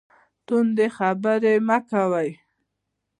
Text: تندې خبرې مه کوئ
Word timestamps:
تندې 0.47 0.87
خبرې 0.97 1.55
مه 1.67 1.77
کوئ 1.89 2.29